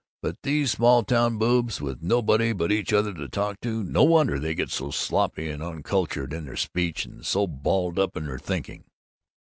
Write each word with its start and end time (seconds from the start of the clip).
But 0.23 0.37
these 0.41 0.71
small 0.71 1.03
town 1.03 1.37
boobs, 1.37 1.79
with 1.79 2.01
nobody 2.01 2.53
but 2.53 2.71
each 2.71 2.91
other 2.91 3.13
to 3.13 3.27
talk 3.29 3.61
to, 3.61 3.83
no 3.83 4.01
wonder 4.03 4.39
they 4.39 4.55
get 4.55 4.71
so 4.71 4.89
sloppy 4.89 5.47
and 5.47 5.61
uncultured 5.61 6.33
in 6.33 6.45
their 6.45 6.57
speech, 6.57 7.05
and 7.05 7.23
so 7.23 7.45
balled 7.45 7.99
up 7.99 8.17
in 8.17 8.25
their 8.25 8.39
thinking!" 8.39 8.85